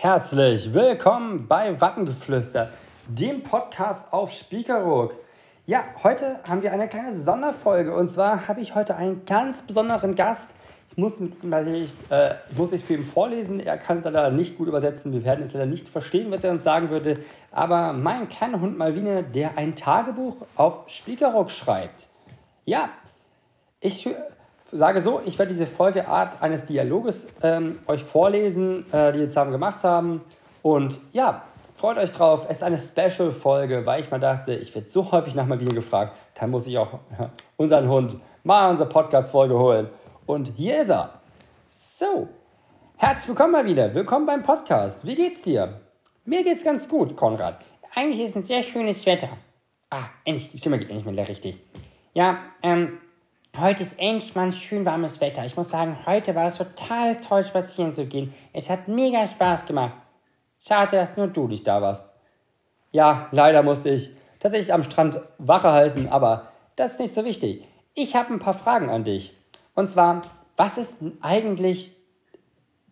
Herzlich 0.00 0.72
willkommen 0.72 1.48
bei 1.48 1.80
Wattengeflüster, 1.80 2.70
dem 3.08 3.42
Podcast 3.42 4.12
auf 4.12 4.30
Spiekeroog. 4.30 5.12
Ja, 5.66 5.82
heute 6.04 6.38
haben 6.48 6.62
wir 6.62 6.72
eine 6.72 6.86
kleine 6.86 7.12
Sonderfolge 7.12 7.92
und 7.92 8.06
zwar 8.06 8.46
habe 8.46 8.60
ich 8.60 8.76
heute 8.76 8.94
einen 8.94 9.24
ganz 9.24 9.62
besonderen 9.62 10.14
Gast. 10.14 10.52
Ich 10.92 10.98
muss, 10.98 11.18
mit 11.18 11.42
ihm, 11.42 11.52
äh, 11.52 12.34
muss 12.56 12.70
es 12.70 12.80
für 12.80 12.94
ihn 12.94 13.04
vorlesen, 13.04 13.58
er 13.58 13.76
kann 13.76 13.98
es 13.98 14.04
leider 14.04 14.30
nicht 14.30 14.56
gut 14.56 14.68
übersetzen, 14.68 15.12
wir 15.12 15.24
werden 15.24 15.42
es 15.42 15.52
leider 15.52 15.66
nicht 15.66 15.88
verstehen, 15.88 16.30
was 16.30 16.44
er 16.44 16.52
uns 16.52 16.62
sagen 16.62 16.90
würde, 16.90 17.18
aber 17.50 17.92
mein 17.92 18.28
kleiner 18.28 18.60
Hund 18.60 18.78
Malvine, 18.78 19.24
der 19.24 19.58
ein 19.58 19.74
Tagebuch 19.74 20.46
auf 20.54 20.84
Spiekeroog 20.86 21.50
schreibt. 21.50 22.06
Ja, 22.64 22.90
ich 23.80 24.08
sage 24.70 25.00
so, 25.00 25.20
ich 25.24 25.38
werde 25.38 25.52
diese 25.52 25.66
Folgeart 25.66 26.42
eines 26.42 26.64
Dialoges 26.64 27.26
ähm, 27.42 27.78
euch 27.86 28.02
vorlesen, 28.02 28.84
äh, 28.92 29.12
die 29.12 29.20
wir 29.20 29.26
zusammen 29.26 29.52
gemacht 29.52 29.82
haben. 29.84 30.22
Und 30.62 31.00
ja, 31.12 31.42
freut 31.74 31.98
euch 31.98 32.12
drauf. 32.12 32.46
Es 32.48 32.58
ist 32.58 32.62
eine 32.62 32.78
Special-Folge, 32.78 33.86
weil 33.86 34.00
ich 34.00 34.10
mal 34.10 34.20
dachte, 34.20 34.54
ich 34.54 34.74
werde 34.74 34.90
so 34.90 35.10
häufig 35.10 35.34
nach 35.34 35.46
mal 35.46 35.60
wieder 35.60 35.74
gefragt, 35.74 36.16
dann 36.34 36.50
muss 36.50 36.66
ich 36.66 36.76
auch 36.76 36.98
unseren 37.56 37.88
Hund 37.88 38.16
mal 38.44 38.70
unsere 38.70 38.88
Podcast-Folge 38.88 39.58
holen. 39.58 39.88
Und 40.26 40.52
hier 40.56 40.80
ist 40.82 40.90
er. 40.90 41.20
So, 41.68 42.28
herzlich 42.96 43.28
willkommen 43.28 43.52
mal 43.52 43.64
wieder. 43.64 43.94
Willkommen 43.94 44.26
beim 44.26 44.42
Podcast. 44.42 45.06
Wie 45.06 45.14
geht's 45.14 45.42
dir? 45.42 45.80
Mir 46.24 46.44
geht's 46.44 46.64
ganz 46.64 46.88
gut, 46.88 47.16
Konrad. 47.16 47.60
Eigentlich 47.94 48.20
ist 48.20 48.30
es 48.30 48.36
ein 48.36 48.42
sehr 48.44 48.62
schönes 48.62 49.04
Wetter. 49.06 49.30
Ah, 49.90 50.04
endlich, 50.24 50.50
die 50.50 50.58
Stimme 50.58 50.78
geht 50.78 50.90
endlich 50.90 51.06
mal 51.06 51.18
richtig. 51.24 51.58
Ja, 52.12 52.38
ähm, 52.62 52.98
Heute 53.56 53.82
ist 53.82 53.98
endlich 53.98 54.34
mal 54.34 54.46
ein 54.46 54.52
schön 54.52 54.84
warmes 54.84 55.20
Wetter. 55.20 55.44
Ich 55.44 55.56
muss 55.56 55.70
sagen, 55.70 55.96
heute 56.06 56.34
war 56.34 56.46
es 56.46 56.54
total 56.54 57.18
toll, 57.20 57.42
spazieren 57.42 57.92
zu 57.92 58.06
gehen. 58.06 58.32
Es 58.52 58.70
hat 58.70 58.86
mega 58.86 59.26
Spaß 59.26 59.66
gemacht. 59.66 59.94
Schade, 60.66 60.96
dass 60.96 61.16
nur 61.16 61.26
du 61.28 61.48
nicht 61.48 61.66
da 61.66 61.82
warst. 61.82 62.12
Ja, 62.92 63.28
leider 63.32 63.62
musste 63.62 63.90
ich 63.90 64.10
tatsächlich 64.38 64.72
am 64.72 64.84
Strand 64.84 65.20
Wache 65.38 65.72
halten, 65.72 66.08
aber 66.08 66.52
das 66.76 66.92
ist 66.92 67.00
nicht 67.00 67.14
so 67.14 67.24
wichtig. 67.24 67.64
Ich 67.94 68.14
habe 68.14 68.32
ein 68.32 68.38
paar 68.38 68.54
Fragen 68.54 68.90
an 68.90 69.04
dich. 69.04 69.36
Und 69.74 69.88
zwar, 69.88 70.22
was 70.56 70.78
ist 70.78 71.00
denn 71.00 71.18
eigentlich 71.20 71.92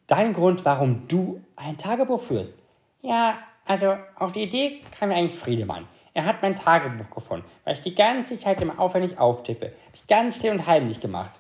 dein 0.07 0.33
Grund, 0.33 0.65
warum 0.65 1.07
du 1.07 1.41
ein 1.55 1.79
Tagebuch 1.79 2.21
führst? 2.21 2.55
Ja, 3.03 3.39
also 3.65 3.97
auf 4.17 4.33
die 4.33 4.43
Idee 4.43 4.81
kam 4.99 5.11
mir 5.11 5.17
eigentlich 5.17 5.39
Friedemann. 5.39 5.87
Er 6.17 6.25
hat 6.25 6.41
mein 6.41 6.57
Tagebuch 6.57 7.11
gefunden, 7.15 7.45
weil 7.65 7.75
ich 7.75 7.83
die 7.83 7.95
ganze 7.95 8.39
Zeit 8.39 8.63
immer 8.63 8.81
aufwendig 8.81 9.19
auftippe. 9.19 9.67
Habe 9.67 9.97
ich 9.97 10.07
ganz 10.07 10.37
still 10.37 10.51
und 10.53 10.67
heimlich 10.67 10.99
gemacht. 10.99 11.39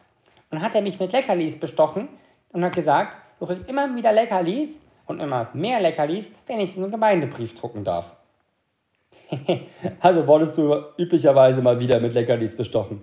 Und 0.51 0.59
dann 0.59 0.63
hat 0.63 0.75
er 0.75 0.83
mich 0.83 1.01
mit 1.01 1.13
Leckerlis 1.13 1.59
bestochen 1.59 2.11
und 2.53 2.63
hat 2.63 2.75
gesagt, 2.75 3.17
du 3.41 3.47
kriegst 3.47 3.67
immer 3.71 3.97
wieder 3.97 4.13
Leckerlis 4.13 4.79
und 5.07 5.21
immer 5.21 5.49
mehr 5.55 5.81
Leckerlis, 5.81 6.31
wenn 6.47 6.61
ich 6.61 6.77
einen 6.77 6.91
Gemeindebrief 6.91 7.55
drucken 7.55 7.85
darf. 7.85 8.15
also 10.01 10.29
wurdest 10.29 10.59
du 10.59 10.77
üblicherweise 10.99 11.63
mal 11.63 11.81
wieder 11.81 11.99
mit 11.99 12.13
Leckerlis 12.13 12.55
bestochen. 12.55 13.03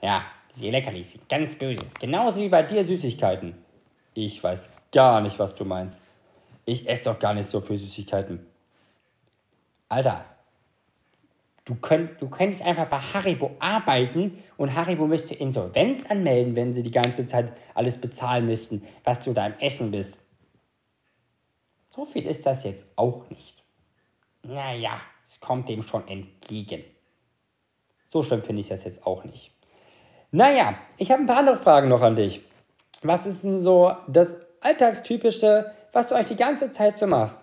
Ja, 0.00 0.22
die 0.56 0.70
Leckerlis 0.70 1.12
sind 1.12 1.28
ganz 1.28 1.56
böse. 1.56 1.84
Genauso 2.00 2.40
wie 2.40 2.48
bei 2.48 2.62
dir 2.62 2.86
Süßigkeiten. 2.86 3.54
Ich 4.14 4.42
weiß 4.42 4.70
gar 4.92 5.20
nicht, 5.20 5.38
was 5.38 5.54
du 5.54 5.66
meinst. 5.66 6.00
Ich 6.64 6.88
esse 6.88 7.04
doch 7.04 7.18
gar 7.18 7.34
nicht 7.34 7.50
so 7.50 7.60
viel 7.60 7.76
Süßigkeiten. 7.76 8.46
Alter, 9.90 10.24
Du, 11.70 11.76
könnt, 11.76 12.20
du 12.20 12.28
könntest 12.28 12.62
einfach 12.62 12.86
bei 12.86 12.98
Haribo 12.98 13.52
arbeiten 13.60 14.42
und 14.56 14.74
Haribo 14.74 15.06
müsste 15.06 15.36
Insolvenz 15.36 16.04
anmelden, 16.10 16.56
wenn 16.56 16.74
sie 16.74 16.82
die 16.82 16.90
ganze 16.90 17.28
Zeit 17.28 17.52
alles 17.74 18.00
bezahlen 18.00 18.46
müssten, 18.46 18.84
was 19.04 19.22
du 19.22 19.32
da 19.32 19.46
im 19.46 19.54
Essen 19.60 19.92
bist. 19.92 20.18
So 21.90 22.04
viel 22.04 22.26
ist 22.26 22.44
das 22.44 22.64
jetzt 22.64 22.86
auch 22.96 23.30
nicht. 23.30 23.62
Naja, 24.42 25.00
es 25.24 25.38
kommt 25.38 25.68
dem 25.68 25.82
schon 25.82 26.08
entgegen. 26.08 26.82
So 28.04 28.24
schlimm 28.24 28.42
finde 28.42 28.62
ich 28.62 28.68
das 28.68 28.82
jetzt 28.82 29.06
auch 29.06 29.22
nicht. 29.22 29.52
Naja, 30.32 30.74
ich 30.96 31.12
habe 31.12 31.22
ein 31.22 31.28
paar 31.28 31.38
andere 31.38 31.56
Fragen 31.56 31.88
noch 31.88 32.02
an 32.02 32.16
dich. 32.16 32.40
Was 33.02 33.26
ist 33.26 33.44
denn 33.44 33.60
so 33.60 33.92
das 34.08 34.44
Alltagstypische, 34.60 35.70
was 35.92 36.08
du 36.08 36.16
eigentlich 36.16 36.36
die 36.36 36.42
ganze 36.42 36.72
Zeit 36.72 36.98
so 36.98 37.06
machst? 37.06 37.38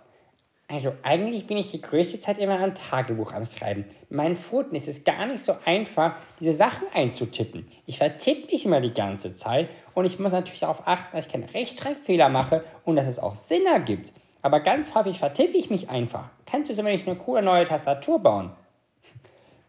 Also 0.69 0.93
eigentlich 1.01 1.47
bin 1.47 1.57
ich 1.57 1.71
die 1.71 1.81
größte 1.81 2.19
Zeit 2.19 2.39
immer 2.39 2.59
am 2.59 2.75
Tagebuch 2.75 3.31
am 3.31 3.45
Schreiben. 3.45 3.85
Meinen 4.09 4.35
Pfoten 4.35 4.75
ist 4.75 4.89
es 4.89 5.05
gar 5.05 5.25
nicht 5.25 5.41
so 5.41 5.55
einfach, 5.63 6.17
diese 6.41 6.51
Sachen 6.51 6.87
einzutippen. 6.93 7.65
Ich 7.85 7.99
vertippe 7.99 8.51
mich 8.51 8.65
immer 8.65 8.81
die 8.81 8.93
ganze 8.93 9.33
Zeit 9.33 9.69
und 9.93 10.03
ich 10.05 10.19
muss 10.19 10.33
natürlich 10.33 10.59
darauf 10.59 10.85
achten, 10.85 11.15
dass 11.15 11.27
ich 11.27 11.31
keine 11.31 11.53
Rechtschreibfehler 11.53 12.27
mache 12.27 12.65
und 12.83 12.97
dass 12.97 13.07
es 13.07 13.17
auch 13.17 13.35
Sinn 13.35 13.65
ergibt. 13.65 14.11
Aber 14.41 14.59
ganz 14.59 14.93
häufig 14.93 15.19
vertippe 15.19 15.57
ich 15.57 15.69
mich 15.69 15.89
einfach. 15.89 16.29
Kannst 16.45 16.69
du 16.69 16.75
so 16.75 16.81
nicht 16.81 17.07
eine 17.07 17.17
coole 17.17 17.41
neue 17.41 17.63
Tastatur 17.65 18.19
bauen? 18.19 18.51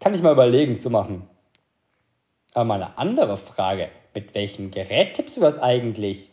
Kann 0.01 0.15
ich 0.15 0.23
mal 0.23 0.33
überlegen 0.33 0.79
zu 0.79 0.91
machen. 0.91 1.29
Aber 2.55 2.65
mal 2.65 2.83
eine 2.83 2.99
andere 2.99 3.37
Frage. 3.37 3.89
Mit 4.15 4.35
welchem 4.35 4.73
Gerät 4.73 5.15
tippst 5.15 5.37
du 5.37 5.41
das 5.41 5.61
eigentlich? 5.61 6.31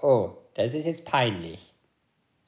Oh, 0.00 0.30
das 0.54 0.72
ist 0.72 0.86
jetzt 0.86 1.04
peinlich. 1.04 1.58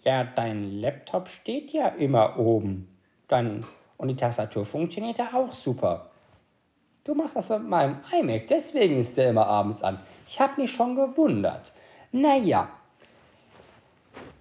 Ja, 0.09 0.25
dein 0.25 0.81
Laptop 0.81 1.29
steht 1.29 1.71
ja 1.71 1.89
immer 1.89 2.39
oben. 2.39 2.89
Dann, 3.29 3.63
und 3.99 4.09
die 4.09 4.17
Tastatur 4.17 4.65
funktioniert 4.65 5.19
ja 5.19 5.29
auch 5.35 5.53
super. 5.53 6.07
Du 7.05 7.15
machst 7.15 7.37
das 7.37 7.51
mit 7.51 7.69
meinem 7.69 7.97
iMac, 8.19 8.47
deswegen 8.47 8.97
ist 8.97 9.19
der 9.19 9.29
immer 9.29 9.47
abends 9.47 9.83
an. 9.83 9.99
Ich 10.27 10.41
habe 10.41 10.63
mich 10.63 10.73
schon 10.73 10.97
gewundert. 10.97 11.73
Naja, 12.11 12.69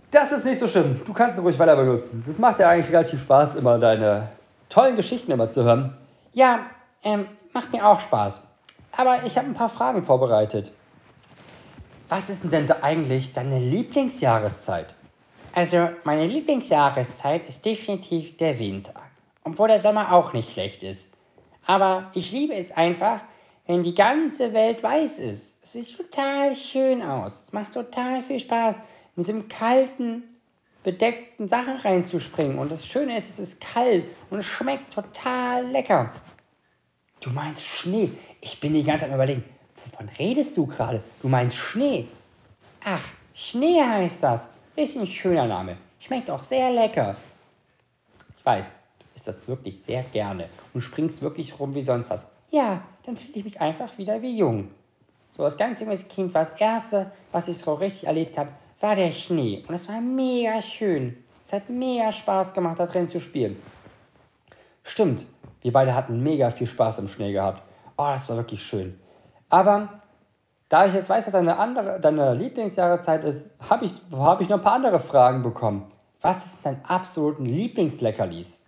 das 0.10 0.32
ist 0.32 0.46
nicht 0.46 0.58
so 0.58 0.70
schlimm. 0.70 1.02
Du 1.06 1.12
kannst 1.12 1.38
es 1.38 1.44
ruhig 1.44 1.60
weiter 1.60 1.76
benutzen. 1.76 2.24
Das 2.26 2.38
macht 2.38 2.60
ja 2.60 2.70
eigentlich 2.70 2.90
relativ 2.94 3.20
Spaß, 3.20 3.56
immer 3.56 3.78
deine 3.78 4.30
tollen 4.70 4.96
Geschichten 4.96 5.32
immer 5.32 5.50
zu 5.50 5.66
hören. 5.66 5.98
Ja, 6.32 6.62
ähm, 7.04 7.28
macht 7.52 7.74
mir 7.74 7.86
auch 7.86 8.00
Spaß. 8.00 8.42
Aber 8.96 9.26
ich 9.26 9.38
habe 9.38 9.48
ein 9.48 9.54
paar 9.54 9.68
Fragen 9.68 10.06
vorbereitet. 10.06 10.72
Was 12.08 12.30
ist 12.30 12.46
denn 12.54 12.68
da 12.68 12.78
eigentlich 12.84 13.34
deine 13.34 13.60
Lieblingsjahreszeit? 13.60 14.94
Also 15.58 15.90
meine 16.04 16.28
Lieblingsjahreszeit 16.28 17.50
ist 17.50 17.66
definitiv 17.66 18.38
der 18.38 18.60
Winter. 18.60 18.94
Obwohl 19.44 19.70
der 19.70 19.82
Sommer 19.82 20.12
auch 20.12 20.32
nicht 20.32 20.54
schlecht 20.54 20.84
ist. 20.84 21.10
Aber 21.66 22.12
ich 22.14 22.32
liebe 22.32 22.54
es 22.54 22.72
einfach, 22.72 23.22
wenn 23.66 23.82
die 23.82 23.96
ganze 23.96 24.54
Welt 24.54 24.84
weiß 24.84 25.18
ist. 25.18 25.64
Es 25.64 25.74
sieht 25.74 25.98
total 25.98 26.56
schön 26.56 27.02
aus. 27.02 27.46
Es 27.46 27.54
macht 27.54 27.74
total 27.74 28.22
viel 28.22 28.38
Spaß, 28.38 28.76
in 29.16 29.24
diesem 29.24 29.48
kalten, 29.48 30.22
bedeckten 30.84 31.48
Sachen 31.48 31.78
reinzuspringen. 31.78 32.60
Und 32.60 32.72
das 32.72 32.86
Schöne 32.86 33.18
ist, 33.18 33.28
es 33.28 33.40
ist 33.40 33.60
kalt 33.60 34.06
und 34.30 34.38
es 34.38 34.46
schmeckt 34.46 34.94
total 34.94 35.66
lecker. 35.66 36.14
Du 37.20 37.32
meinst 37.32 37.64
Schnee? 37.64 38.12
Ich 38.42 38.60
bin 38.60 38.76
die 38.76 38.84
ganze 38.84 39.06
Zeit 39.06 39.14
überlegen, 39.16 39.44
wovon 39.84 40.08
redest 40.20 40.56
du 40.56 40.68
gerade? 40.68 41.02
Du 41.24 41.30
meinst 41.30 41.58
Schnee? 41.58 42.08
Ach, 42.86 43.04
Schnee 43.34 43.82
heißt 43.82 44.22
das. 44.22 44.50
Ist 44.78 44.96
ein 44.96 45.08
schöner 45.08 45.48
Name. 45.48 45.76
Schmeckt 45.98 46.30
auch 46.30 46.44
sehr 46.44 46.70
lecker. 46.70 47.16
Ich 48.38 48.46
weiß, 48.46 48.66
du 49.00 49.06
isst 49.16 49.28
das 49.28 49.48
wirklich 49.48 49.82
sehr 49.82 50.04
gerne 50.04 50.50
und 50.72 50.82
springst 50.82 51.24
wirklich 51.24 51.60
rum 51.60 51.74
wie 51.74 51.82
sonst 51.82 52.12
was. 52.12 52.28
Ja, 52.52 52.84
dann 53.04 53.18
fühle 53.18 53.40
ich 53.40 53.44
mich 53.44 53.60
einfach 53.60 53.98
wieder 53.98 54.22
wie 54.22 54.38
jung. 54.38 54.70
So 55.36 55.44
als 55.44 55.58
ganz 55.58 55.80
junges 55.80 56.08
Kind 56.08 56.32
war 56.36 56.46
das 56.46 56.62
Erste, 56.62 57.12
was 57.32 57.48
ich 57.48 57.58
so 57.58 57.74
richtig 57.74 58.06
erlebt 58.06 58.38
habe, 58.38 58.52
war 58.80 58.96
der 58.96 59.12
Schnee. 59.14 59.66
Und 59.68 59.74
es 59.74 59.90
war 59.90 60.00
mega 60.00 60.62
schön. 60.62 61.18
Es 61.44 61.54
hat 61.54 61.72
mega 61.72 62.12
Spaß 62.12 62.54
gemacht, 62.54 62.78
da 62.78 62.86
drin 62.86 63.08
zu 63.08 63.20
spielen. 63.20 63.60
Stimmt, 64.84 65.26
wir 65.64 65.74
beide 65.74 65.96
hatten 65.96 66.22
mega 66.22 66.52
viel 66.52 66.68
Spaß 66.68 67.00
im 67.00 67.08
Schnee 67.08 67.32
gehabt. 67.32 67.64
Oh, 67.98 68.10
das 68.10 68.30
war 68.30 68.38
wirklich 68.38 68.62
schön. 68.62 69.00
Aber 69.50 70.04
da 70.70 70.86
ich 70.86 70.94
jetzt 70.94 71.10
weiß, 71.10 71.26
was 71.26 71.32
deine, 71.32 71.58
andere, 71.58 72.00
deine 72.00 72.34
Lieblingsjahreszeit 72.34 73.24
ist, 73.24 73.50
habe 73.70 73.86
ich, 73.86 73.94
hab 74.12 74.42
ich 74.42 74.50
noch 74.50 74.58
ein 74.58 74.64
paar 74.64 74.74
andere 74.74 75.00
Fragen 75.00 75.42
bekommen. 75.42 75.92
Was 76.22 76.46
ist 76.46 76.66
dein 76.66 76.84
absoluten 76.86 77.46
Lieblingsleckerlis? 77.46 78.64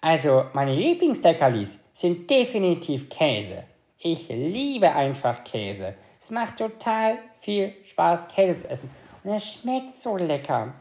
Also, 0.00 0.44
meine 0.52 0.74
Lieblingsleckerlis 0.74 1.78
sind 1.92 2.28
definitiv 2.30 3.08
Käse. 3.08 3.64
Ich 3.98 4.28
liebe 4.28 4.90
einfach 4.90 5.44
Käse. 5.44 5.94
Es 6.18 6.30
macht 6.30 6.58
total 6.58 7.18
viel 7.40 7.74
Spaß, 7.84 8.28
Käse 8.28 8.62
zu 8.62 8.70
essen. 8.70 8.90
Und 9.22 9.30
er 9.30 9.40
schmeckt 9.40 9.94
so 9.94 10.16
lecker. 10.16 10.72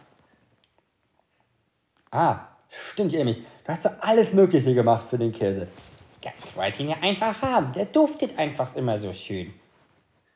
Ah, 2.09 2.39
stimmt, 2.69 3.13
Emich. 3.13 3.41
Du 3.63 3.71
hast 3.71 3.83
so 3.83 3.89
alles 3.99 4.33
Mögliche 4.33 4.73
gemacht 4.73 5.07
für 5.07 5.17
den 5.17 5.31
Käse. 5.31 5.67
Ja, 6.23 6.31
ich 6.43 6.55
wollte 6.55 6.83
ihn 6.83 6.89
ja 6.89 6.97
einfach 7.01 7.41
haben. 7.41 7.73
Der 7.73 7.85
duftet 7.85 8.37
einfach 8.39 8.75
immer 8.75 8.97
so 8.97 9.11
schön. 9.13 9.53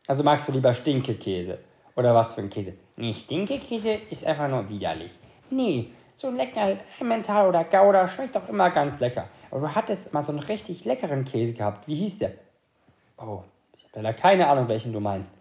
Also 0.08 0.24
magst 0.24 0.48
du 0.48 0.52
lieber 0.52 0.74
Stinkekäse? 0.74 1.58
Oder 1.96 2.14
was 2.14 2.34
für 2.34 2.42
ein 2.42 2.50
Käse? 2.50 2.74
Nee, 2.98 3.14
Stinkekäse 3.14 3.94
ist 4.10 4.26
einfach 4.26 4.48
nur 4.50 4.68
widerlich. 4.70 5.12
Nee, 5.50 5.92
so 6.18 6.28
ein 6.28 6.36
lecker 6.36 6.78
Emmental 7.00 7.48
oder 7.48 7.64
Gouda 7.64 8.08
schmeckt 8.08 8.36
doch 8.36 8.48
immer 8.50 8.70
ganz 8.70 9.00
lecker. 9.00 9.28
Aber 9.52 9.62
du 9.62 9.76
hattest 9.76 10.14
mal 10.14 10.24
so 10.24 10.32
einen 10.32 10.40
richtig 10.40 10.86
leckeren 10.86 11.26
Käse 11.26 11.54
gehabt. 11.54 11.88
Wie 11.88 11.96
hieß 11.96 12.20
der? 12.20 12.34
Oh, 13.18 13.44
ich 13.78 13.84
habe 13.86 14.02
leider 14.02 14.14
keine 14.14 14.48
Ahnung, 14.48 14.68
welchen 14.68 14.94
du 14.94 15.00
meinst. 15.00 15.34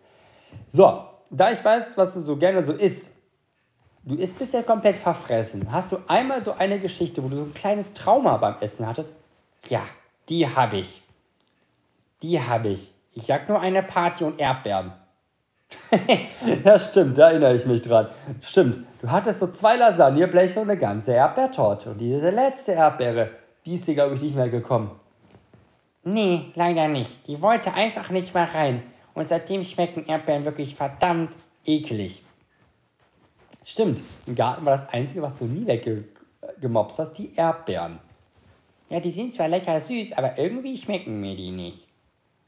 So, 0.69 1.05
da 1.31 1.51
ich 1.51 1.65
weiß, 1.65 1.97
was 1.97 2.15
du 2.15 2.21
so 2.21 2.37
gerne 2.37 2.63
so 2.63 2.73
isst, 2.73 3.11
du 4.05 4.15
isst 4.15 4.39
bisher 4.39 4.63
komplett 4.63 4.97
verfressen. 4.97 5.71
Hast 5.71 5.93
du 5.93 5.99
einmal 6.07 6.45
so 6.45 6.53
eine 6.53 6.79
Geschichte, 6.79 7.23
wo 7.25 7.29
du 7.29 7.37
so 7.39 7.43
ein 7.45 7.55
kleines 7.55 7.93
Trauma 7.93 8.37
beim 8.37 8.57
Essen 8.61 8.87
hattest? 8.87 9.15
Ja, 9.69 9.83
die 10.29 10.49
habe 10.49 10.79
ich. 10.79 11.03
Die 12.23 12.41
habe 12.41 12.69
ich. 12.69 12.94
Ich 13.15 13.27
sag 13.27 13.49
nur 13.49 13.61
eine 13.61 13.83
Party 13.83 14.25
und 14.25 14.41
Erdbeeren. 14.41 14.93
ja, 16.65 16.79
stimmt, 16.79 17.17
da 17.17 17.31
erinnere 17.31 17.55
ich 17.55 17.67
mich 17.67 17.83
dran. 17.83 18.09
Stimmt, 18.43 18.85
du 19.01 19.11
hattest 19.11 19.41
so 19.41 19.47
zwei 19.47 19.77
Lasagnebleche 19.77 20.61
und 20.61 20.71
eine 20.71 20.79
ganze 20.79 21.15
Erdbeertorte. 21.15 21.91
Und 21.91 21.99
diese 21.99 22.31
letzte 22.31 22.73
Erdbeere, 22.73 23.31
die 23.65 23.75
ist 23.75 23.87
dir, 23.87 23.95
glaube 23.95 24.17
ich, 24.17 24.23
nicht 24.23 24.37
mehr 24.37 24.49
gekommen. 24.49 24.91
Nee, 26.03 26.47
leider 26.55 26.89
nicht. 26.89 27.27
Die 27.27 27.41
wollte 27.41 27.73
einfach 27.73 28.11
nicht 28.11 28.35
mehr 28.35 28.53
rein. 28.53 28.83
Und 29.15 29.29
seitdem 29.29 29.65
schmecken 29.65 30.07
Erdbeeren 30.07 30.45
wirklich 30.45 30.75
verdammt 30.75 31.31
eklig. 31.65 32.23
Stimmt, 33.65 34.03
im 34.27 34.35
Garten 34.35 34.67
war 34.67 34.77
das 34.77 34.89
Einzige, 34.91 35.23
was 35.23 35.39
du 35.39 35.47
nie 35.47 35.67
weggemobst 35.67 36.99
hast, 36.99 37.15
die 37.15 37.35
Erdbeeren. 37.35 38.01
Ja, 38.91 39.01
die 39.01 39.11
sind 39.11 39.35
zwar 39.35 39.49
lecker 39.49 39.81
süß, 39.81 40.13
aber 40.13 40.37
irgendwie 40.37 40.77
schmecken 40.77 41.21
mir 41.21 41.35
die 41.35 41.51
nicht. 41.51 41.89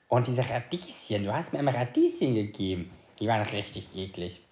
Und 0.08 0.26
diese 0.26 0.48
Radieschen, 0.48 1.24
du 1.24 1.32
hast 1.32 1.52
mir 1.52 1.58
immer 1.58 1.74
Radieschen 1.74 2.34
gegeben. 2.34 2.90
Die 3.18 3.26
waren 3.26 3.42
richtig 3.42 3.96
eklig. 3.96 4.44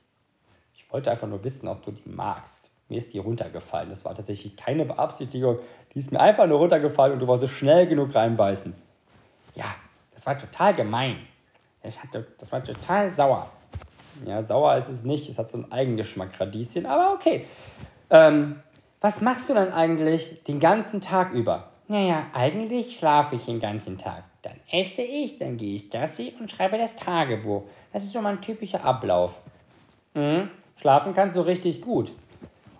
Ich 0.75 0.93
wollte 0.93 1.11
einfach 1.11 1.29
nur 1.29 1.43
wissen, 1.45 1.69
ob 1.69 1.85
du 1.85 1.93
die 1.93 2.09
magst. 2.09 2.71
Mir 2.89 2.99
ist 2.99 3.15
die 3.15 3.19
runtergefallen. 3.19 3.91
Das 3.91 4.05
war 4.05 4.15
tatsächlich 4.15 4.57
keine 4.57 4.85
Beabsichtigung. 4.85 5.59
Die 5.95 5.99
ist 6.01 6.13
mir 6.13 6.21
einfach 6.21 6.47
nur 6.47 6.59
runtergefallen 6.59 7.15
und 7.15 7.21
du 7.21 7.27
wolltest 7.27 7.55
schnell 7.55 7.87
genug 7.87 8.15
reinbeißen. 8.15 8.75
Ja, 9.55 9.75
das 10.13 10.27
war 10.27 10.37
total 10.37 10.75
gemein. 10.75 11.19
Ich 11.83 12.03
hatte, 12.03 12.27
das 12.39 12.51
war 12.51 12.63
total 12.65 13.13
sauer. 13.13 13.51
Ja, 14.27 14.43
sauer 14.43 14.77
ist 14.77 14.89
es 14.89 15.05
nicht. 15.05 15.29
Es 15.29 15.39
hat 15.39 15.51
so 15.51 15.59
einen 15.59 15.73
Eigengeschmack, 15.73 16.41
Radieschen, 16.41 16.87
aber 16.87 17.15
okay. 17.15 17.47
Ähm, 18.11 18.61
was 19.01 19.21
machst 19.21 19.49
du 19.49 19.55
dann 19.55 19.73
eigentlich 19.73 20.45
den 20.45 20.61
ganzen 20.61 21.01
Tag 21.01 21.33
über? 21.33 21.71
Naja, 21.89 22.27
eigentlich 22.33 22.99
schlafe 22.99 23.37
ich 23.37 23.45
den 23.45 23.61
ganzen 23.61 23.99
Tag. 23.99 24.25
Dann 24.43 24.57
esse 24.71 25.03
ich, 25.03 25.39
dann 25.39 25.57
gehe 25.57 25.77
ich 25.77 25.91
Gassi 25.91 26.35
und 26.39 26.51
schreibe 26.51 26.79
das 26.79 26.97
Tagebuch. 26.97 27.65
Das 27.93 28.05
ist 28.05 28.13
so 28.13 28.21
mein 28.21 28.41
typischer 28.41 28.85
Ablauf. 28.85 29.35
Mhm. 30.15 30.51
Schlafen 30.77 31.15
kannst 31.15 31.37
du 31.37 31.41
richtig 31.41 31.83
gut. 31.83 32.13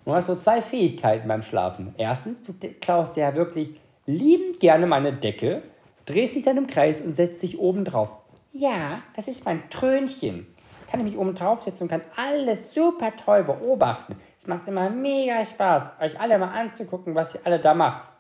Du 0.05 0.15
hast 0.15 0.27
so 0.27 0.37
zwei 0.37 0.61
Fähigkeiten 0.61 1.29
beim 1.29 1.43
Schlafen. 1.43 1.95
Erstens, 1.97 2.43
du 2.43 2.53
klaust 2.81 3.17
ja 3.17 3.35
wirklich 3.35 3.71
liebend 4.07 4.61
gerne 4.61 4.87
meine 4.87 5.13
Decke, 5.13 5.63
drehst 6.07 6.35
dich 6.35 6.45
dann 6.45 6.59
im 6.59 6.67
Kreis 6.67 7.01
und 7.01 7.13
setzt 7.13 7.43
dich 7.43 7.59
oben 7.59 7.85
drauf. 7.85 8.11
Ja, 8.53 9.03
das 9.17 9.29
ist 9.29 9.45
mein 9.45 9.69
Trönchen. 9.71 10.47
Kann 10.91 11.01
ich 11.01 11.07
mich 11.07 11.19
oben 11.19 11.35
drauf 11.35 11.63
setzen 11.63 11.85
und 11.85 11.89
kann 11.89 12.03
alles 12.17 12.73
super 12.73 13.13
toll 13.17 13.45
beobachten. 13.45 14.17
Es 14.39 14.47
macht 14.47 14.69
immer 14.69 14.91
mega 14.91 15.45
Spaß, 15.45 15.95
euch 16.01 16.21
alle 16.21 16.39
mal 16.39 16.53
anzugucken, 16.53 17.15
was 17.15 17.35
ihr 17.35 17.41
alle 17.45 17.59
da 17.59 17.75
macht. 17.75 18.11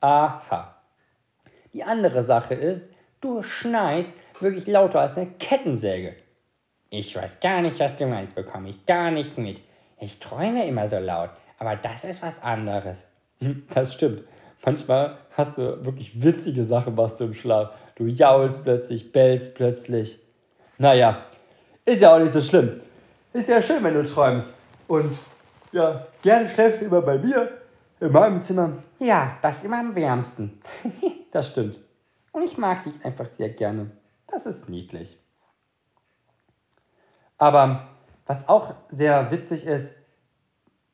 Aha. 0.00 0.74
Die 1.72 1.84
andere 1.84 2.22
Sache 2.22 2.54
ist, 2.54 2.88
du 3.20 3.42
schneist 3.42 4.12
wirklich 4.40 4.66
lauter 4.66 5.00
als 5.00 5.16
eine 5.16 5.26
Kettensäge. 5.38 6.16
Ich 6.90 7.14
weiß 7.16 7.40
gar 7.40 7.62
nicht, 7.62 7.78
was 7.80 7.96
du 7.96 8.06
meinst, 8.06 8.34
bekomme 8.34 8.68
ich 8.68 8.86
gar 8.86 9.10
nicht 9.10 9.38
mit. 9.38 9.60
Ich 9.98 10.18
träume 10.18 10.66
immer 10.66 10.88
so 10.88 10.98
laut, 10.98 11.30
aber 11.58 11.76
das 11.76 12.04
ist 12.04 12.22
was 12.22 12.42
anderes. 12.42 13.06
Das 13.70 13.92
stimmt. 13.92 14.22
Manchmal 14.64 15.18
hast 15.36 15.58
du 15.58 15.84
wirklich 15.84 16.22
witzige 16.22 16.64
Sachen, 16.64 16.94
machst 16.94 17.20
du 17.20 17.24
im 17.24 17.34
Schlaf. 17.34 17.70
Du 17.94 18.06
jaulst 18.06 18.64
plötzlich, 18.64 19.12
bellst 19.12 19.54
plötzlich. 19.54 20.18
Naja, 20.78 21.24
ist 21.84 22.02
ja 22.02 22.14
auch 22.14 22.18
nicht 22.18 22.32
so 22.32 22.42
schlimm. 22.42 22.80
Ist 23.32 23.48
ja 23.48 23.60
schön, 23.62 23.82
wenn 23.84 23.94
du 23.94 24.04
träumst. 24.06 24.58
Und 24.88 25.16
ja, 25.72 26.06
gerne 26.22 26.48
schläfst 26.48 26.80
du 26.80 26.86
immer 26.86 27.02
bei 27.02 27.18
mir 27.18 27.50
in 28.00 28.12
meinem 28.12 28.40
Zimmer. 28.40 28.82
Ja, 28.98 29.38
das 29.42 29.58
ist 29.58 29.64
immer 29.64 29.80
am 29.80 29.94
wärmsten. 29.94 30.60
das 31.30 31.48
stimmt. 31.48 31.78
Und 32.32 32.42
ich 32.42 32.58
mag 32.58 32.82
dich 32.82 32.94
einfach 33.04 33.26
sehr 33.26 33.50
gerne. 33.50 33.90
Das 34.26 34.46
ist 34.46 34.68
niedlich. 34.68 35.18
Aber 37.38 37.88
was 38.26 38.48
auch 38.48 38.74
sehr 38.88 39.30
witzig 39.30 39.66
ist, 39.66 39.92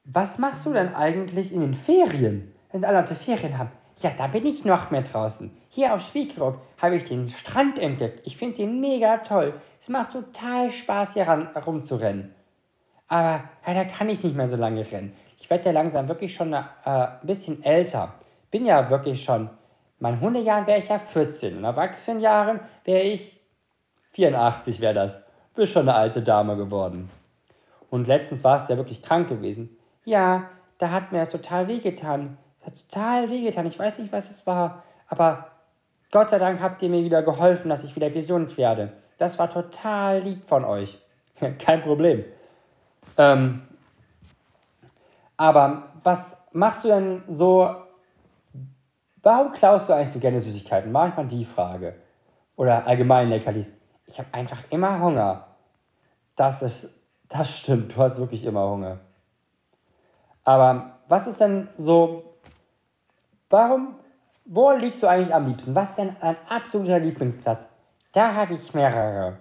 was 0.05 0.39
machst 0.39 0.67
du 0.67 0.73
denn 0.73 0.95
eigentlich 0.95 1.53
in 1.53 1.61
den 1.61 1.75
Ferien, 1.75 2.53
wenn 2.73 2.85
alle 2.85 3.01
Leute 3.01 3.15
Ferien 3.15 3.59
haben? 3.59 3.71
Ja, 4.01 4.11
da 4.17 4.27
bin 4.27 4.45
ich 4.47 4.65
noch 4.65 4.91
mehr 4.91 5.03
draußen. 5.03 5.57
Hier 5.69 5.95
auf 5.95 6.03
Spiekeroog 6.03 6.59
habe 6.81 6.97
ich 6.97 7.05
den 7.05 7.29
Strand 7.29 7.79
entdeckt. 7.79 8.27
Ich 8.27 8.37
finde 8.37 8.57
den 8.57 8.81
mega 8.81 9.19
toll. 9.19 9.55
Es 9.81 9.89
macht 9.89 10.13
total 10.13 10.71
Spaß, 10.71 11.15
hier 11.15 11.29
ran, 11.29 11.47
rumzurennen. 11.49 12.35
Aber 13.07 13.45
ja, 13.67 13.75
da 13.75 13.85
kann 13.85 14.09
ich 14.09 14.23
nicht 14.25 14.37
mehr 14.37 14.49
so 14.49 14.57
lange 14.57 14.91
rennen. 14.91 15.15
Ich 15.43 15.51
werde 15.51 15.65
ja 15.65 15.73
langsam 15.73 16.07
wirklich 16.07 16.33
schon 16.33 16.53
äh, 16.53 16.63
ein 16.85 17.19
bisschen 17.25 17.65
älter. 17.65 18.15
Bin 18.53 18.65
ja 18.65 18.89
wirklich 18.91 19.25
schon, 19.25 19.51
meinen 19.99 20.21
Hundejahren 20.21 20.69
wäre 20.69 20.79
ich 20.79 20.89
ja 20.89 21.01
14. 21.01 21.59
In 21.59 21.65
Erwachsenenjahren 21.65 22.61
wäre 22.85 23.03
ich 23.03 23.41
84 24.13 24.81
wäre 24.81 24.95
das. 24.95 25.27
Bist 25.57 25.73
schon 25.73 25.89
eine 25.89 25.99
alte 25.99 26.23
Dame 26.23 26.57
geworden. 26.57 27.11
Und 27.91 28.07
letztens 28.07 28.45
warst 28.45 28.69
du 28.69 28.75
ja 28.75 28.77
wirklich 28.77 29.03
krank 29.03 29.29
gewesen. 29.29 29.77
Ja, 30.05 30.49
da 30.79 30.93
hat 30.93 31.11
mir 31.11 31.19
das 31.19 31.31
total 31.31 31.67
wehgetan. 31.67 32.39
Es 32.61 32.67
hat 32.67 32.89
total 32.89 33.29
wehgetan. 33.29 33.67
Ich 33.67 33.81
weiß 33.81 33.99
nicht, 33.99 34.13
was 34.13 34.31
es 34.31 34.47
war. 34.47 34.85
Aber 35.09 35.49
Gott 36.13 36.31
sei 36.31 36.39
Dank 36.39 36.61
habt 36.61 36.81
ihr 36.83 36.89
mir 36.89 37.03
wieder 37.03 37.25
geholfen, 37.25 37.69
dass 37.69 37.83
ich 37.83 37.97
wieder 37.97 38.11
gesund 38.11 38.57
werde. 38.57 38.93
Das 39.19 39.41
war 39.41 39.51
total 39.51 40.21
lieb 40.21 40.45
von 40.45 40.65
euch. 40.65 40.99
Kein 41.59 41.83
Problem. 41.83 42.25
Ähm, 43.19 43.63
aber 45.37 45.89
was 46.03 46.37
machst 46.53 46.85
du 46.85 46.89
denn 46.89 47.23
so? 47.29 47.75
Warum 49.23 49.53
klaust 49.53 49.89
du 49.89 49.93
eigentlich 49.93 50.13
so 50.13 50.19
gerne 50.19 50.41
Süßigkeiten? 50.41 50.91
Manchmal 50.91 51.27
die 51.27 51.45
Frage. 51.45 51.95
Oder 52.57 52.87
allgemein 52.87 53.29
Leckerlis. 53.29 53.71
Ich 54.07 54.19
habe 54.19 54.29
einfach 54.33 54.63
immer 54.71 55.01
Hunger. 55.01 55.47
Das 56.37 56.63
ist, 56.63 56.89
das 57.29 57.57
stimmt. 57.57 57.95
Du 57.95 58.03
hast 58.03 58.19
wirklich 58.19 58.45
immer 58.45 58.69
Hunger. 58.69 58.99
Aber 60.45 60.99
was 61.09 61.27
ist 61.27 61.41
denn 61.41 61.69
so? 61.79 62.37
Warum? 63.49 63.95
Wo 64.45 64.73
liegst 64.73 65.03
du 65.03 65.07
eigentlich 65.07 65.35
am 65.35 65.47
liebsten? 65.47 65.75
Was 65.75 65.91
ist 65.91 65.99
denn 65.99 66.17
dein 66.21 66.37
absoluter 66.49 66.99
Lieblingsplatz? 66.99 67.67
Da 68.13 68.35
habe 68.35 68.55
ich 68.55 68.75
mehrere. 68.75 69.39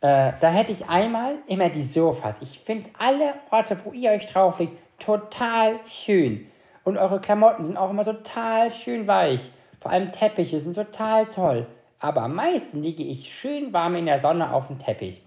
Äh, 0.00 0.32
da 0.40 0.48
hätte 0.50 0.72
ich 0.72 0.88
einmal 0.88 1.36
immer 1.46 1.68
die 1.68 1.82
Sofas. 1.82 2.36
Ich 2.40 2.60
finde 2.60 2.88
alle 2.98 3.34
Orte, 3.50 3.76
wo 3.84 3.92
ihr 3.92 4.10
euch 4.10 4.26
drauf 4.26 4.58
legt, 4.58 4.78
total 4.98 5.80
schön. 5.86 6.46
Und 6.84 6.96
eure 6.96 7.20
Klamotten 7.20 7.64
sind 7.64 7.76
auch 7.76 7.90
immer 7.90 8.04
total 8.04 8.72
schön 8.72 9.06
weich. 9.06 9.50
Vor 9.80 9.90
allem 9.90 10.12
Teppiche 10.12 10.60
sind 10.60 10.74
total 10.74 11.26
toll. 11.26 11.66
Aber 11.98 12.22
am 12.22 12.34
meisten 12.34 12.82
liege 12.82 13.02
ich 13.02 13.32
schön 13.32 13.72
warm 13.74 13.94
in 13.96 14.06
der 14.06 14.20
Sonne 14.20 14.54
auf 14.54 14.68
dem 14.68 14.78
Teppich. 14.78 15.22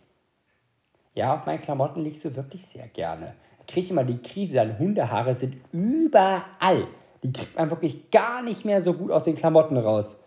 Ja, 1.13 1.35
auf 1.35 1.45
meinen 1.45 1.61
Klamotten 1.61 2.03
liegst 2.03 2.25
du 2.25 2.35
wirklich 2.35 2.65
sehr 2.65 2.87
gerne. 2.87 3.35
Ich 3.59 3.67
kriege 3.67 3.89
immer 3.91 4.03
die 4.03 4.17
Krise, 4.17 4.55
deine 4.55 4.79
Hundehaare 4.79 5.35
sind 5.35 5.57
überall. 5.71 6.87
Die 7.21 7.31
kriegt 7.31 7.55
man 7.55 7.69
wirklich 7.69 8.09
gar 8.09 8.41
nicht 8.41 8.65
mehr 8.65 8.81
so 8.81 8.93
gut 8.93 9.11
aus 9.11 9.23
den 9.23 9.35
Klamotten 9.35 9.77
raus. 9.77 10.19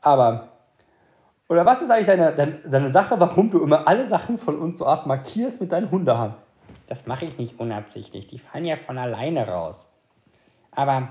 Aber 0.00 0.48
oder 1.48 1.64
was 1.64 1.82
ist 1.82 1.90
eigentlich 1.90 2.06
deine, 2.06 2.34
deine, 2.34 2.52
deine 2.64 2.90
Sache, 2.90 3.18
warum 3.18 3.50
du 3.50 3.62
immer 3.62 3.88
alle 3.88 4.06
Sachen 4.06 4.38
von 4.38 4.58
uns 4.58 4.78
so 4.78 4.86
ab 4.86 5.06
markierst 5.06 5.60
mit 5.60 5.72
deinen 5.72 5.90
Hundehaaren? 5.90 6.34
Das 6.86 7.06
mache 7.06 7.24
ich 7.24 7.38
nicht 7.38 7.58
unabsichtlich. 7.58 8.26
Die 8.26 8.38
fallen 8.38 8.64
ja 8.64 8.76
von 8.76 8.98
alleine 8.98 9.46
raus. 9.46 9.90
Aber 10.70 11.08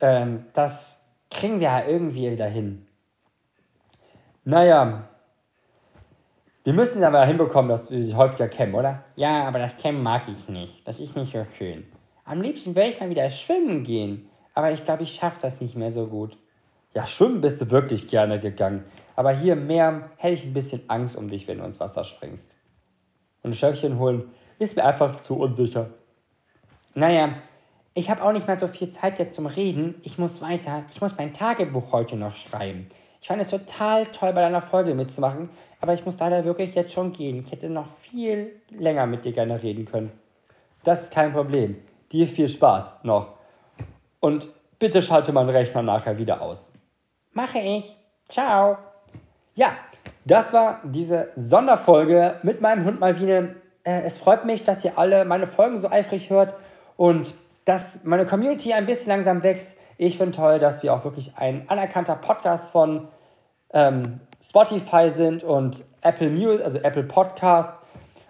ähm, 0.00 0.46
das 0.52 0.98
kriegen 1.30 1.60
wir 1.60 1.68
ja 1.68 1.84
irgendwie 1.86 2.30
wieder 2.30 2.46
hin. 2.46 2.86
Naja, 4.44 5.08
wir 6.64 6.72
müssen 6.72 7.02
aber 7.02 7.24
hinbekommen, 7.24 7.70
dass 7.70 7.90
wir 7.90 7.98
dich 7.98 8.14
häufiger 8.14 8.48
kämmen, 8.48 8.74
oder? 8.74 9.04
Ja, 9.16 9.44
aber 9.44 9.58
das 9.58 9.76
Kämmen 9.76 10.02
mag 10.02 10.22
ich 10.28 10.48
nicht. 10.48 10.86
Das 10.86 11.00
ist 11.00 11.16
nicht 11.16 11.32
so 11.32 11.44
schön. 11.56 11.86
Am 12.24 12.40
liebsten 12.42 12.74
würde 12.76 12.90
ich 12.90 13.00
mal 13.00 13.10
wieder 13.10 13.30
schwimmen 13.30 13.84
gehen. 13.84 14.28
Aber 14.54 14.70
ich 14.70 14.84
glaube, 14.84 15.02
ich 15.02 15.14
schaffe 15.14 15.38
das 15.40 15.60
nicht 15.60 15.76
mehr 15.76 15.92
so 15.92 16.06
gut. 16.06 16.36
Ja, 16.94 17.06
schwimmen 17.06 17.40
bist 17.40 17.60
du 17.60 17.70
wirklich 17.70 18.08
gerne 18.08 18.38
gegangen. 18.40 18.84
Aber 19.18 19.32
hier 19.32 19.56
mehr 19.56 20.10
hätte 20.16 20.34
ich 20.34 20.44
ein 20.44 20.52
bisschen 20.52 20.82
Angst 20.86 21.16
um 21.16 21.28
dich, 21.28 21.48
wenn 21.48 21.58
du 21.58 21.64
ins 21.64 21.80
Wasser 21.80 22.04
springst. 22.04 22.54
Und 23.42 23.50
ein 23.50 23.54
Stöckchen 23.54 23.98
holen 23.98 24.30
ist 24.60 24.76
mir 24.76 24.84
einfach 24.84 25.18
zu 25.18 25.40
unsicher. 25.40 25.90
Naja, 26.94 27.30
ich 27.94 28.10
habe 28.10 28.22
auch 28.22 28.30
nicht 28.30 28.46
mehr 28.46 28.56
so 28.56 28.68
viel 28.68 28.90
Zeit 28.90 29.18
jetzt 29.18 29.34
zum 29.34 29.46
Reden. 29.46 29.96
Ich 30.04 30.18
muss 30.18 30.40
weiter. 30.40 30.84
Ich 30.92 31.00
muss 31.00 31.16
mein 31.18 31.34
Tagebuch 31.34 31.90
heute 31.90 32.14
noch 32.14 32.36
schreiben. 32.36 32.86
Ich 33.20 33.26
fand 33.26 33.42
es 33.42 33.48
total 33.48 34.06
toll, 34.06 34.32
bei 34.34 34.40
deiner 34.40 34.62
Folge 34.62 34.94
mitzumachen, 34.94 35.50
aber 35.80 35.94
ich 35.94 36.06
muss 36.06 36.20
leider 36.20 36.44
wirklich 36.44 36.76
jetzt 36.76 36.92
schon 36.92 37.10
gehen. 37.10 37.42
Ich 37.44 37.50
hätte 37.50 37.68
noch 37.68 37.88
viel 37.98 38.52
länger 38.70 39.06
mit 39.06 39.24
dir 39.24 39.32
gerne 39.32 39.60
reden 39.60 39.84
können. 39.84 40.12
Das 40.84 41.02
ist 41.02 41.12
kein 41.12 41.32
Problem. 41.32 41.76
Dir 42.12 42.28
viel 42.28 42.48
Spaß 42.48 43.02
noch. 43.02 43.34
Und 44.20 44.46
bitte 44.78 45.02
schalte 45.02 45.32
meinen 45.32 45.50
Rechner 45.50 45.82
nachher 45.82 46.18
wieder 46.18 46.40
aus. 46.40 46.72
Mache 47.32 47.58
ich. 47.58 47.96
Ciao. 48.28 48.78
Ja, 49.58 49.72
das 50.24 50.52
war 50.52 50.78
diese 50.84 51.30
Sonderfolge 51.34 52.36
mit 52.44 52.60
meinem 52.60 52.84
Hund 52.84 53.00
Malvine. 53.00 53.56
äh, 53.82 54.02
es 54.02 54.16
freut 54.16 54.44
mich, 54.44 54.62
dass 54.62 54.84
ihr 54.84 54.96
alle 54.96 55.24
meine 55.24 55.48
Folgen 55.48 55.80
so 55.80 55.90
eifrig 55.90 56.30
hört 56.30 56.56
und 56.96 57.34
dass 57.64 58.04
meine 58.04 58.24
Community 58.24 58.72
ein 58.72 58.86
bisschen 58.86 59.08
langsam 59.08 59.42
wächst. 59.42 59.76
Ich 59.96 60.16
finde 60.16 60.36
toll, 60.36 60.60
dass 60.60 60.84
wir 60.84 60.94
auch 60.94 61.02
wirklich 61.02 61.32
ein 61.36 61.64
anerkannter 61.68 62.14
Podcast 62.14 62.70
von 62.70 63.08
ähm, 63.72 64.20
Spotify 64.40 65.10
sind 65.10 65.42
und 65.42 65.82
Apple 66.02 66.30
Music, 66.30 66.64
also 66.64 66.78
Apple 66.78 67.02
Podcast. 67.02 67.74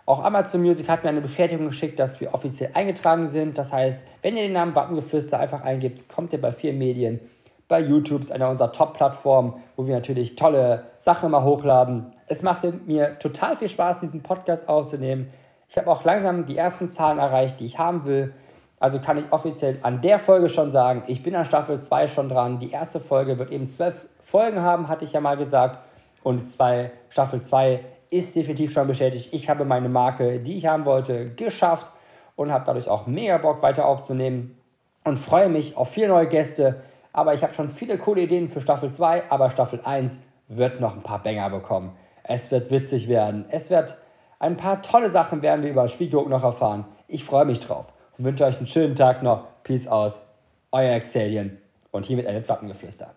Auch 0.06 0.24
Amazon 0.24 0.62
Music 0.62 0.88
hat 0.88 1.04
mir 1.04 1.10
eine 1.10 1.20
Bestätigung 1.20 1.66
geschickt, 1.66 1.98
dass 1.98 2.22
wir 2.22 2.32
offiziell 2.32 2.70
eingetragen 2.72 3.28
sind. 3.28 3.58
Das 3.58 3.70
heißt, 3.70 4.02
wenn 4.22 4.34
ihr 4.34 4.44
den 4.44 4.54
Namen 4.54 4.74
Wappengeflüster 4.74 5.38
einfach 5.38 5.60
eingibt, 5.62 6.08
kommt 6.08 6.32
ihr 6.32 6.40
bei 6.40 6.52
vielen 6.52 6.78
Medien. 6.78 7.20
Bei 7.68 7.80
YouTube 7.80 8.22
ist 8.22 8.32
einer 8.32 8.48
unserer 8.48 8.72
Top-Plattformen, 8.72 9.52
wo 9.76 9.86
wir 9.86 9.94
natürlich 9.94 10.36
tolle 10.36 10.84
Sachen 10.98 11.30
mal 11.30 11.44
hochladen. 11.44 12.14
Es 12.26 12.42
macht 12.42 12.64
mir 12.86 13.18
total 13.18 13.56
viel 13.56 13.68
Spaß, 13.68 14.00
diesen 14.00 14.22
Podcast 14.22 14.66
aufzunehmen. 14.70 15.30
Ich 15.68 15.76
habe 15.76 15.90
auch 15.90 16.02
langsam 16.02 16.46
die 16.46 16.56
ersten 16.56 16.88
Zahlen 16.88 17.18
erreicht, 17.18 17.60
die 17.60 17.66
ich 17.66 17.78
haben 17.78 18.06
will. 18.06 18.32
Also 18.80 19.00
kann 19.00 19.18
ich 19.18 19.30
offiziell 19.32 19.78
an 19.82 20.00
der 20.00 20.18
Folge 20.18 20.48
schon 20.48 20.70
sagen, 20.70 21.02
ich 21.08 21.22
bin 21.22 21.36
an 21.36 21.44
Staffel 21.44 21.78
2 21.78 22.06
schon 22.06 22.30
dran. 22.30 22.58
Die 22.58 22.70
erste 22.70 23.00
Folge 23.00 23.38
wird 23.38 23.50
eben 23.50 23.68
zwölf 23.68 24.06
Folgen 24.22 24.62
haben, 24.62 24.88
hatte 24.88 25.04
ich 25.04 25.12
ja 25.12 25.20
mal 25.20 25.36
gesagt. 25.36 25.78
Und 26.22 26.48
zwei, 26.48 26.90
Staffel 27.10 27.42
2 27.42 27.84
ist 28.08 28.34
definitiv 28.34 28.72
schon 28.72 28.86
bestätigt. 28.86 29.28
Ich 29.32 29.50
habe 29.50 29.66
meine 29.66 29.90
Marke, 29.90 30.40
die 30.40 30.56
ich 30.56 30.64
haben 30.64 30.86
wollte, 30.86 31.34
geschafft 31.34 31.92
und 32.34 32.50
habe 32.50 32.64
dadurch 32.64 32.88
auch 32.88 33.06
mega 33.06 33.36
Bock 33.36 33.60
weiter 33.60 33.84
aufzunehmen 33.84 34.56
und 35.04 35.18
freue 35.18 35.50
mich 35.50 35.76
auf 35.76 35.90
viele 35.90 36.08
neue 36.08 36.28
Gäste. 36.28 36.82
Aber 37.12 37.34
ich 37.34 37.42
habe 37.42 37.54
schon 37.54 37.70
viele 37.70 37.98
coole 37.98 38.22
Ideen 38.22 38.48
für 38.48 38.60
Staffel 38.60 38.90
2, 38.90 39.30
aber 39.30 39.50
Staffel 39.50 39.80
1 39.84 40.18
wird 40.48 40.80
noch 40.80 40.94
ein 40.94 41.02
paar 41.02 41.22
Banger 41.22 41.50
bekommen. 41.50 41.96
Es 42.22 42.50
wird 42.50 42.70
witzig 42.70 43.08
werden. 43.08 43.46
Es 43.50 43.70
wird 43.70 43.96
ein 44.38 44.56
paar 44.56 44.82
tolle 44.82 45.10
Sachen 45.10 45.42
werden 45.42 45.62
wir 45.62 45.70
über 45.70 45.88
Spielguck 45.88 46.28
noch 46.28 46.44
erfahren. 46.44 46.84
Ich 47.08 47.24
freue 47.24 47.44
mich 47.44 47.60
drauf 47.60 47.86
und 48.16 48.24
wünsche 48.24 48.44
euch 48.44 48.58
einen 48.58 48.66
schönen 48.66 48.94
Tag 48.94 49.22
noch. 49.22 49.46
Peace 49.64 49.88
aus. 49.88 50.22
Euer 50.70 50.94
Excellion 50.94 51.58
und 51.90 52.06
hiermit 52.06 52.26
ein 52.26 52.46
Wappengeflüster. 52.48 53.14